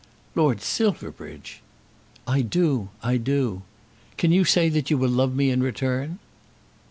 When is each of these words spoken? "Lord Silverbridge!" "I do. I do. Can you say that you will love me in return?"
"Lord 0.33 0.61
Silverbridge!" 0.63 1.61
"I 2.25 2.41
do. 2.41 2.89
I 3.03 3.17
do. 3.17 3.61
Can 4.17 4.31
you 4.31 4.43
say 4.45 4.67
that 4.67 4.89
you 4.89 4.97
will 4.97 5.11
love 5.11 5.35
me 5.35 5.51
in 5.51 5.61
return?" 5.61 6.17